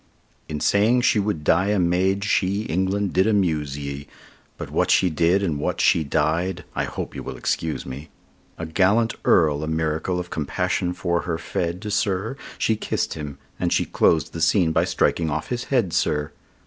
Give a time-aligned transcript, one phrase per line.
[0.49, 3.13] In saying she would die a maid, she, England!
[3.13, 4.07] did amuse ye.
[4.57, 8.09] But what she did, and what she died—I hope you will excuse me:
[8.57, 13.71] A gallant Earl a miracle of passion for her fed, sir; She kiss'd him, and
[13.71, 16.31] she clos'd the scene by striking off his head, sir!